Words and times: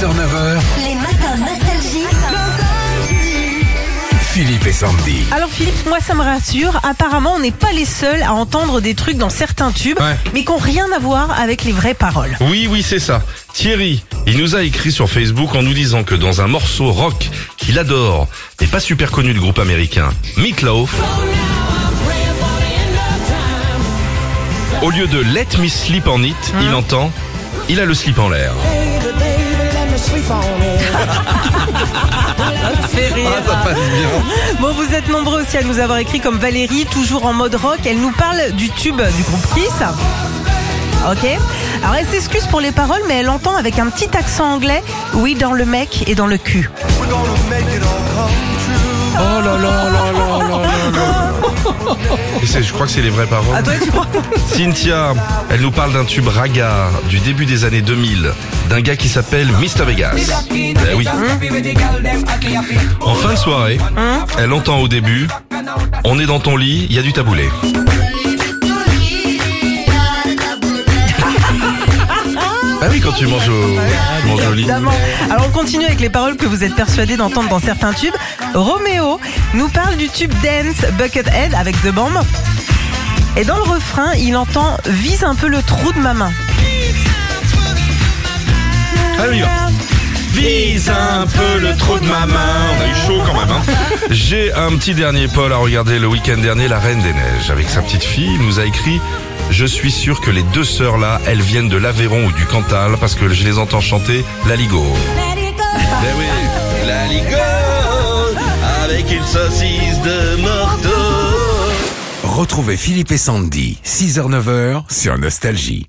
6h-9h, 0.00 0.60
Les 0.88 0.94
matins 0.94 1.36
nostalgie. 1.36 2.06
Philippe 4.32 4.66
et 4.66 4.72
Sandy. 4.72 5.18
Alors 5.30 5.50
Philippe, 5.50 5.86
moi 5.86 5.98
ça 6.00 6.14
me 6.14 6.22
rassure. 6.22 6.80
Apparemment, 6.88 7.34
on 7.34 7.38
n'est 7.40 7.50
pas 7.50 7.70
les 7.72 7.84
seuls 7.84 8.22
à 8.22 8.32
entendre 8.32 8.80
des 8.80 8.94
trucs 8.94 9.18
dans 9.18 9.28
certains 9.28 9.72
tubes, 9.72 10.00
Ouais. 10.00 10.16
mais 10.32 10.40
qui 10.44 10.50
n'ont 10.50 10.56
rien 10.56 10.86
à 10.96 10.98
voir 10.98 11.38
avec 11.38 11.64
les 11.64 11.72
vraies 11.72 11.92
paroles. 11.92 12.34
Oui, 12.40 12.66
oui, 12.70 12.82
c'est 12.82 12.98
ça. 12.98 13.20
Thierry, 13.52 14.02
il 14.26 14.38
nous 14.38 14.56
a 14.56 14.62
écrit 14.62 14.90
sur 14.90 15.10
Facebook 15.10 15.54
en 15.54 15.62
nous 15.62 15.74
disant 15.74 16.02
que 16.02 16.14
dans 16.14 16.40
un 16.40 16.46
morceau 16.46 16.90
rock 16.92 17.28
qu'il 17.58 17.78
adore, 17.78 18.26
mais 18.58 18.68
pas 18.68 18.80
super 18.80 19.10
connu 19.10 19.34
du 19.34 19.40
groupe 19.40 19.58
américain, 19.58 20.08
Meatloaf, 20.38 20.94
au 24.80 24.88
lieu 24.90 25.06
de 25.08 25.18
Let 25.18 25.58
Me 25.60 25.68
Sleep 25.68 26.08
on 26.08 26.22
It, 26.22 26.36
il 26.62 26.72
entend 26.72 27.10
Il 27.68 27.80
a 27.80 27.84
le 27.84 27.92
slip 27.92 28.18
en 28.18 28.30
l'air. 28.30 28.54
Ça 29.96 30.12
fait 32.88 33.08
rire. 33.14 33.30
Bon, 34.60 34.72
vous 34.72 34.94
êtes 34.94 35.08
nombreux 35.08 35.42
aussi 35.42 35.56
à 35.56 35.62
nous 35.62 35.78
avoir 35.78 35.98
écrit 35.98 36.20
comme 36.20 36.38
Valérie, 36.38 36.86
toujours 36.86 37.26
en 37.26 37.32
mode 37.32 37.54
rock. 37.54 37.78
Elle 37.84 38.00
nous 38.00 38.12
parle 38.12 38.52
du 38.52 38.70
tube 38.70 39.00
du 39.00 39.22
groupe 39.22 39.46
Kiss. 39.54 39.82
Ok. 41.10 41.24
Alors 41.82 41.96
elle 41.96 42.06
s'excuse 42.06 42.46
pour 42.46 42.60
les 42.60 42.72
paroles, 42.72 43.00
mais 43.08 43.20
elle 43.20 43.30
entend 43.30 43.56
avec 43.56 43.78
un 43.78 43.86
petit 43.86 44.14
accent 44.16 44.52
anglais. 44.52 44.82
Oui, 45.14 45.34
dans 45.34 45.52
le 45.52 45.64
mec 45.64 46.04
et 46.06 46.14
dans 46.14 46.26
le 46.26 46.36
cul. 46.38 46.70
Oh 49.16 49.40
là 49.44 49.56
là 49.56 49.90
là. 49.90 50.09
Et 52.42 52.46
c'est- 52.46 52.62
je 52.62 52.72
crois 52.72 52.86
que 52.86 52.92
c'est 52.92 53.02
les 53.02 53.10
vraies 53.10 53.26
paroles. 53.26 53.46
Ah 53.56 53.62
toi, 53.62 53.72
tu 53.82 53.90
crois 53.90 54.06
Cynthia, 54.54 55.14
elle 55.50 55.60
nous 55.60 55.70
parle 55.70 55.92
d'un 55.92 56.04
tube 56.04 56.28
raga 56.28 56.88
du 57.08 57.18
début 57.20 57.46
des 57.46 57.64
années 57.64 57.82
2000, 57.82 58.30
d'un 58.68 58.80
gars 58.80 58.96
qui 58.96 59.08
s'appelle 59.08 59.48
Mr 59.60 59.84
Vegas. 59.86 60.12
Ben 60.74 60.96
oui. 60.96 61.06
En 63.00 63.14
fin 63.14 63.32
de 63.32 63.38
soirée, 63.38 63.78
elle 64.38 64.52
entend 64.52 64.78
au 64.78 64.88
début, 64.88 65.28
on 66.04 66.18
est 66.18 66.26
dans 66.26 66.40
ton 66.40 66.56
lit, 66.56 66.86
il 66.90 66.96
y 66.96 66.98
a 66.98 67.02
du 67.02 67.12
taboulé. 67.12 67.48
Ah 72.82 72.86
oui, 72.90 73.00
quand 73.00 73.12
tu 73.12 73.26
manges 73.26 73.48
au, 73.48 73.76
tu 74.22 74.26
manges 74.28 74.46
au 74.46 74.52
lit. 74.52 74.62
Évidemment. 74.62 74.92
Alors 75.30 75.46
on 75.48 75.50
continue 75.50 75.84
avec 75.84 76.00
les 76.00 76.08
paroles 76.08 76.36
que 76.36 76.46
vous 76.46 76.64
êtes 76.64 76.74
persuadés 76.74 77.16
d'entendre 77.16 77.48
dans 77.50 77.60
certains 77.60 77.92
tubes. 77.92 78.14
Roméo 78.54 79.20
nous 79.54 79.68
parle 79.68 79.96
du 79.96 80.08
tube 80.08 80.32
Dance 80.42 80.90
Buckethead 80.92 81.54
avec 81.54 81.80
The 81.82 81.88
Bomb. 81.92 82.18
Et 83.36 83.44
dans 83.44 83.56
le 83.56 83.62
refrain, 83.62 84.14
il 84.14 84.36
entend 84.36 84.78
Vise 84.86 85.24
un 85.24 85.34
peu 85.34 85.48
le 85.48 85.62
trou 85.62 85.92
de 85.92 85.98
ma 85.98 86.14
main. 86.14 86.32
Allez, 89.18 89.28
on 89.30 89.34
y 89.34 89.40
va. 89.42 89.48
Vise 90.32 90.88
un 90.88 91.26
peu 91.26 91.58
le 91.60 91.76
trou 91.76 91.98
de 91.98 92.06
ma 92.06 92.24
main. 92.24 92.56
On 92.78 92.82
a 92.82 92.86
eu 92.86 92.94
chaud 93.06 93.22
quand 93.26 93.38
même. 93.38 93.50
Hein. 93.50 93.62
J'ai 94.10 94.52
un 94.54 94.70
petit 94.76 94.94
dernier 94.94 95.28
Paul 95.28 95.52
à 95.52 95.56
regarder 95.56 95.98
le 95.98 96.06
week-end 96.06 96.38
dernier, 96.38 96.66
La 96.66 96.78
Reine 96.78 97.02
des 97.02 97.12
Neiges. 97.12 97.50
Avec 97.50 97.68
sa 97.68 97.82
petite 97.82 98.04
fille, 98.04 98.34
il 98.34 98.46
nous 98.46 98.58
a 98.58 98.64
écrit 98.64 99.00
Je 99.50 99.66
suis 99.66 99.90
sûr 99.90 100.20
que 100.20 100.30
les 100.30 100.42
deux 100.54 100.64
sœurs 100.64 100.96
là, 100.96 101.20
elles 101.26 101.40
viennent 101.40 101.68
de 101.68 101.76
l'Aveyron 101.76 102.26
ou 102.26 102.32
du 102.32 102.46
Cantal 102.46 102.96
parce 102.98 103.14
que 103.14 103.28
je 103.28 103.44
les 103.44 103.58
entends 103.58 103.80
chanter 103.80 104.24
La 104.48 104.56
Ligo. 104.56 104.82
Ben 104.82 106.14
oui, 106.18 106.86
La 106.86 107.06
Ligo 107.06 107.36
avec 108.84 109.10
une 109.10 109.24
saucisse 109.24 110.00
de 110.02 110.40
morteau. 110.40 110.88
Retrouvez 112.22 112.76
Philippe 112.76 113.12
et 113.12 113.18
Sandy, 113.18 113.78
6h-9h 113.84 114.84
sur 114.90 115.18
Nostalgie. 115.18 115.88